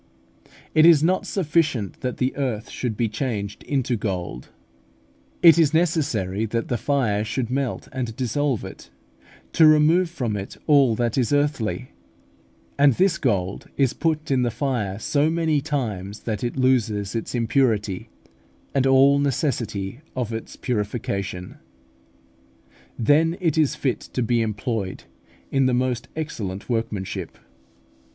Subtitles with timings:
[0.73, 4.49] It is not sufficient that the earth should be changed into gold;
[5.43, 8.89] it is necessary that the fire should melt and dissolve it,
[9.53, 11.89] to remove from it all that is earthly;
[12.79, 17.35] and this gold is put in the fire so many times that it loses its
[17.35, 18.09] impurity,
[18.73, 21.57] and all necessity of purification.
[22.97, 25.03] Then it is fit to be employed
[25.51, 27.37] in the most excellent workmanship.